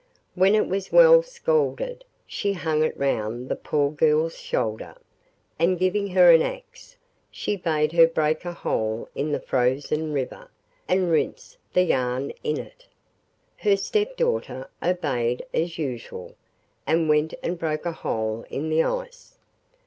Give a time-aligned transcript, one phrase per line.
[0.33, 4.95] When it was well scalded she hung it round the poor girl's shoulder,
[5.59, 6.97] and giving her an axe,
[7.29, 10.49] she bade her break a hole in the frozen river,
[10.87, 12.87] and rinse the yarn in it.
[13.57, 16.33] Her stepdaughter obeyed as usual,
[16.87, 19.37] and went and broke a hole in the ice.